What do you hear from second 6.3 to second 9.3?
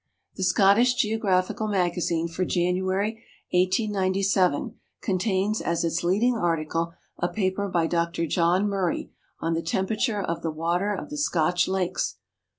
article a paper by Dr John Murray